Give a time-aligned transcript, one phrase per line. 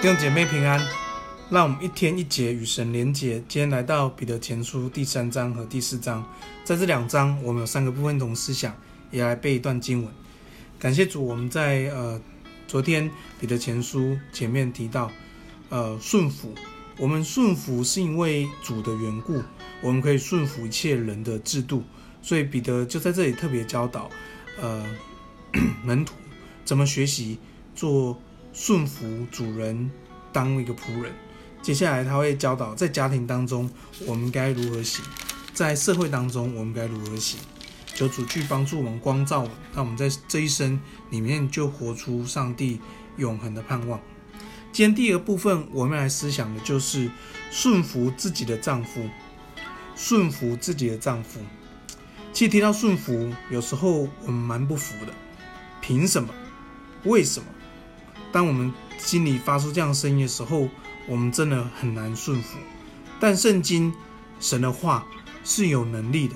[0.00, 0.80] 弟兄姐妹平安，
[1.50, 3.34] 让我们一天一节与神连结。
[3.46, 6.24] 今天来到彼得前书第三章和第四章，
[6.64, 8.74] 在这两章我们有三个部分同思想，
[9.10, 10.10] 也来背一段经文。
[10.78, 12.18] 感谢主，我们在呃
[12.66, 15.12] 昨天彼得前书前面提到，
[15.68, 16.54] 呃顺服，
[16.96, 19.42] 我们顺服是因为主的缘故，
[19.82, 21.84] 我们可以顺服一切人的制度，
[22.22, 24.08] 所以彼得就在这里特别教导，
[24.58, 24.82] 呃
[25.84, 26.14] 门徒
[26.64, 27.38] 怎么学习
[27.74, 28.18] 做。
[28.52, 29.90] 顺服主人，
[30.32, 31.12] 当一个仆人。
[31.62, 33.70] 接下来他会教导，在家庭当中
[34.06, 35.04] 我们该如何行，
[35.52, 37.38] 在社会当中我们该如何行。
[37.94, 39.42] 求主去帮助我们，光照，
[39.74, 42.80] 让我们在这一生里面就活出上帝
[43.18, 44.00] 永恒的盼望。
[44.72, 47.10] 今天第二部分，我们来思想的就是
[47.50, 49.08] 顺服自己的丈夫。
[49.96, 51.40] 顺服自己的丈夫。
[52.32, 55.12] 其实提到顺服，有时候我们蛮不服的。
[55.82, 56.32] 凭什么？
[57.04, 57.46] 为什么？
[58.32, 60.68] 当我们心里发出这样声音的时候，
[61.06, 62.58] 我们真的很难顺服。
[63.18, 63.92] 但圣经、
[64.38, 65.06] 神的话
[65.44, 66.34] 是有能力的，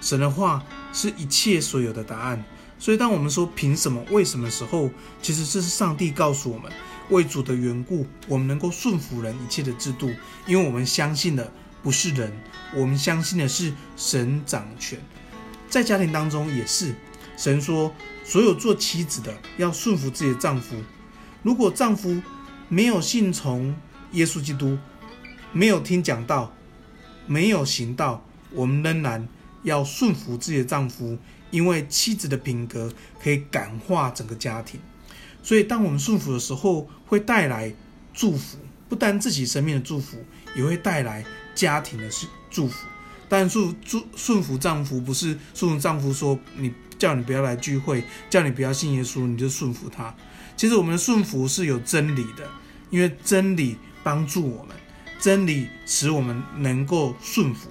[0.00, 2.44] 神的话是一切所有的答案。
[2.78, 4.90] 所以，当我们说凭什么、为什么的时候，
[5.22, 6.70] 其实这是上帝告诉我们，
[7.10, 10.10] 为主的缘故，我们能够顺服人一切的制度，
[10.46, 11.50] 因为我们相信的
[11.82, 12.32] 不是人，
[12.74, 14.98] 我们相信的是神掌权。
[15.70, 16.94] 在家庭当中也是，
[17.36, 20.76] 神说，所有做妻子的要顺服自己的丈夫。
[21.44, 22.20] 如果丈夫
[22.68, 23.76] 没有信从
[24.12, 24.78] 耶稣基督，
[25.52, 26.52] 没有听讲道，
[27.26, 29.28] 没有行道，我们仍然
[29.62, 31.18] 要顺服自己的丈夫，
[31.50, 32.90] 因为妻子的品格
[33.22, 34.80] 可以感化整个家庭。
[35.42, 37.74] 所以，当我们顺服的时候，会带来
[38.14, 38.56] 祝福，
[38.88, 40.16] 不单自己生命的祝福，
[40.56, 41.22] 也会带来
[41.54, 42.08] 家庭的
[42.50, 42.86] 祝福。
[43.28, 50.14] 但顺顺顺服丈夫，不是顺服丈夫说你叫你不要来聚会，叫你不要信耶稣，你就顺服他。
[50.56, 52.48] 其实我们的顺服是有真理的，
[52.90, 54.76] 因为真理帮助我们，
[55.18, 57.68] 真理使我们能够顺服。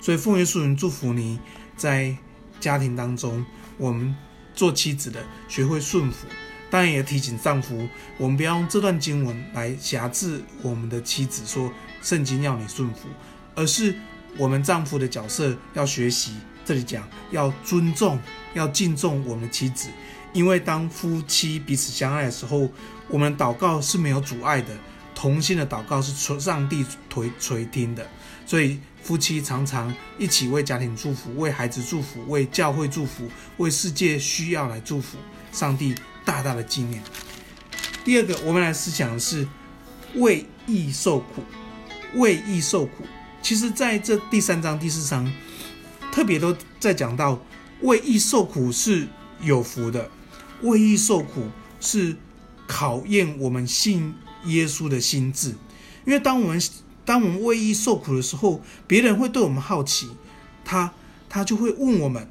[0.00, 1.38] 所以奉耶稣名祝福你，
[1.76, 2.14] 在
[2.60, 3.44] 家庭当中，
[3.78, 4.14] 我们
[4.54, 6.26] 做妻子的学会顺服。
[6.68, 7.88] 当然也提醒丈夫，
[8.18, 13.08] 我们不要用这段经文来挟制我们的妻子，说圣经要你顺服，
[13.54, 13.94] 而是
[14.36, 16.32] 我们丈夫的角色要学习。
[16.64, 18.18] 这里讲要尊重，
[18.54, 19.88] 要敬重我们的妻子。
[20.32, 22.68] 因为当夫妻彼此相爱的时候，
[23.08, 24.76] 我们祷告是没有阻碍的，
[25.14, 28.04] 同心的祷告是上帝垂垂听的。
[28.44, 35.16] 所以夫妻常常一起为家庭祝福，为孩子祝福，为教会祝福，为世界需要来祝福。
[35.52, 35.94] 上帝
[36.24, 37.00] 大大的纪念。
[38.04, 39.46] 第二个，我们来思想的是
[40.16, 41.44] 为义受苦，
[42.16, 43.04] 为义受苦。
[43.46, 45.32] 其实在这第三章、第四章，
[46.10, 47.40] 特别都在讲到
[47.82, 49.06] 为义受苦是
[49.40, 50.10] 有福的。
[50.62, 51.44] 为义受苦
[51.78, 52.16] 是
[52.66, 54.12] 考验我们信
[54.46, 55.50] 耶稣的心智，
[56.04, 56.60] 因为当我们
[57.04, 60.08] 当我们为义受苦的时候，别人会对我们好奇，
[60.64, 60.92] 他
[61.28, 62.28] 他就会问我们：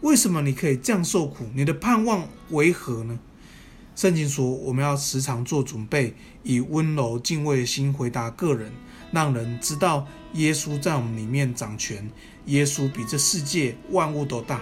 [0.00, 1.44] 为什么你可以这样受苦？
[1.54, 3.20] 你的盼望为何呢？
[3.94, 8.72] 圣经说，我们要时常做准备，以温柔敬畏的心回答个人，
[9.16, 12.06] 让人知道耶稣在我们里面掌权，
[12.44, 14.60] 耶稣比这世界万物都大。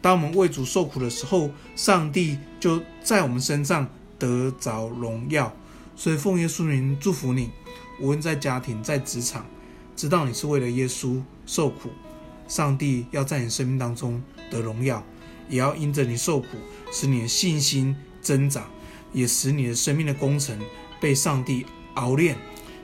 [0.00, 5.52] 当我们为主受苦的时候，上帝就在我们身上得着荣耀。
[5.96, 7.50] 所以奉耶稣名祝福你，
[8.00, 9.44] 无论在家庭、在职场，
[9.96, 11.90] 知道你是为了耶稣受苦，
[12.46, 15.04] 上帝要在你生命当中得荣耀，
[15.48, 16.46] 也要因着你受苦，
[16.92, 18.70] 使你的信心增长，
[19.12, 20.56] 也使你的生命的工程
[21.00, 22.36] 被上帝熬炼，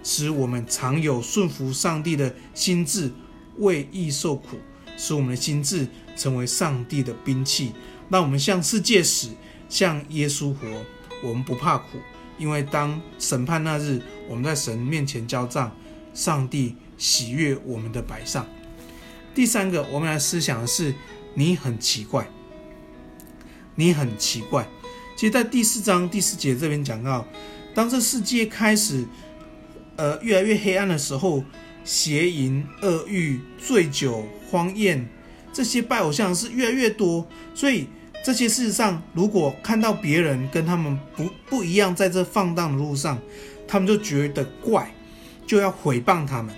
[0.03, 3.13] 使我们常有顺服上帝的心志，
[3.59, 4.59] 为义受苦。
[4.95, 7.73] 使我们的心志成为上帝的兵器，
[8.11, 9.31] 让我们向世界死，
[9.69, 10.69] 向耶稣活。
[11.23, 11.99] 我们不怕苦，
[12.37, 15.75] 因为当审判那日，我们在神面前交账，
[16.13, 18.47] 上帝喜悦我们的摆上。
[19.35, 20.95] 第三个，我们来思想的是：
[21.35, 22.29] 你很奇怪，
[23.75, 24.69] 你很奇怪。
[25.17, 27.27] 其实，在第四章第四节这边讲到，
[27.75, 29.07] 当这世界开始，
[29.97, 31.43] 呃，越来越黑暗的时候。
[31.85, 35.05] 邪淫、恶欲、醉酒、荒宴，
[35.53, 37.27] 这些拜偶像是越来越多。
[37.57, 37.89] 所以
[38.25, 43.19] 这些事实上，如果看到别人跟他们不不一样，在这放荡的路上，
[43.67, 44.95] 他们就觉得怪，
[45.45, 46.55] 就要毁谤他们。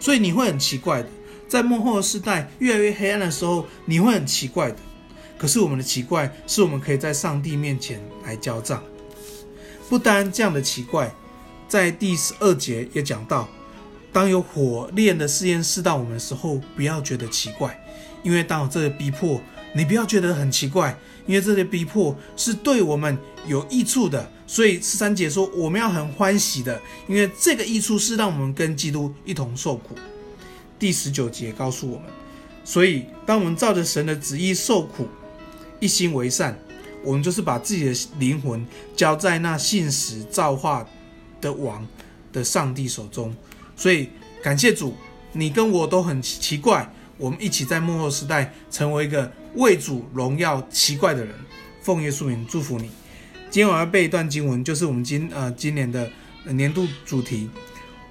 [0.00, 1.08] 所以你会很奇怪的，
[1.46, 4.78] 在末后的世代越来越黑暗的时候，你会很奇怪的。
[5.38, 8.82] 可是我们的奇怪，是我们可以在上帝面前来交账。
[9.88, 11.14] 不单这样的奇怪，
[11.70, 13.48] 在第十二节也讲到。
[14.12, 17.80] 当有火炼的试验试到我们的时候，不要觉得奇怪，
[18.24, 19.40] 因为当有这些逼迫，
[19.72, 24.28] 你不要觉得很奇怪，因为这些逼迫是对我们有益处的。
[24.48, 29.94] 所以十三节说，我们要很欢喜的，因为这个益处是让我们跟基督一同受苦。
[30.76, 32.06] 第十九节告诉我们，
[32.64, 35.06] 所以当我们照着神的旨意受苦，
[35.78, 36.58] 一心为善，
[37.04, 40.84] 我们就是把自己的灵魂交在那信实造化
[41.40, 41.86] 的王
[42.32, 43.34] 的上帝手中。
[43.76, 44.08] 所以
[44.42, 44.94] 感谢主，
[45.32, 51.34] 你跟我都很奇怪，我们一起在幕后时代成为一个为主荣耀奇怪的人。
[51.82, 52.90] 奉耶稣名祝福你。
[53.50, 56.10] 今天我要背一段经文，就是我们今呃今年的
[56.44, 57.48] 年度主题。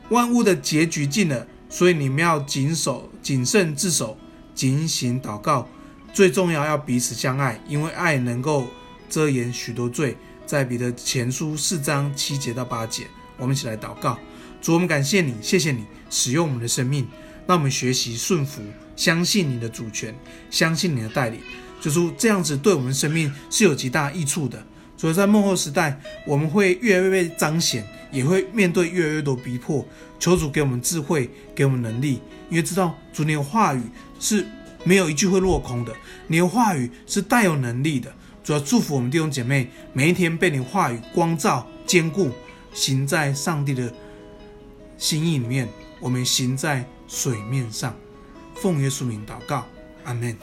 [0.09, 4.17] 万物的结局近了，所以你们要谨守、谨慎自守、
[4.55, 5.67] 警醒祷告。
[6.11, 8.65] 最重要要彼此相爱，因为爱能够
[9.07, 10.17] 遮掩许多罪。
[10.47, 13.05] 在彼得前书四章七节到八节，
[13.39, 14.19] 我们一起来祷告。
[14.61, 17.07] 主，我们感谢你，谢谢你使用我们的生命，
[17.47, 18.61] 让我们学习顺服，
[18.95, 20.13] 相信你的主权，
[20.51, 21.39] 相信你的带领。
[21.81, 24.61] 就是这样子，对我们生命是有极大益处的。
[24.97, 25.97] 所以在幕后时代，
[26.27, 29.85] 我们会越来越被彰显，也会面对越来越多逼迫。
[30.19, 32.19] 求主给我们智慧，给我们能力，
[32.49, 33.81] 因为知道主你的话语
[34.19, 34.45] 是
[34.83, 35.93] 没有一句会落空的，
[36.27, 38.13] 你的话语是带有能力的。
[38.43, 42.29] 主要祝福我们弟兄姐妹，每一天被你话语光照、坚固，
[42.73, 43.93] 行在上帝的
[44.97, 45.67] 心意里面。
[45.99, 47.93] 我们行在水面上，
[48.55, 49.65] 奉耶稣名祷告，
[50.05, 50.37] 阿门。